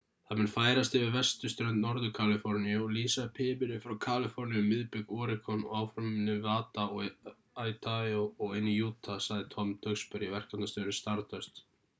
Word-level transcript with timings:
það 0.27 0.37
mun 0.41 0.47
færast 0.51 0.95
yfir 0.99 1.09
vesturströnd 1.15 1.83
norður-kaliforníu 1.87 2.79
og 2.85 2.95
lýsa 2.95 3.25
upp 3.29 3.37
himininn 3.43 3.83
frá 3.83 3.93
kaliforníu 4.05 4.63
um 4.63 4.71
miðbik 4.75 5.13
oregon 5.19 5.63
og 5.69 5.77
áfram 5.81 6.09
um 6.13 6.17
nevada 6.31 6.89
og 6.95 6.99
idaho 7.67 8.27
og 8.47 8.59
inn 8.63 8.73
í 8.75 8.77
utah 8.89 9.23
sagði 9.29 9.49
tom 9.57 9.77
duxbury 9.87 10.35
verkefnastjóri 10.37 10.99
stardust 11.05 11.67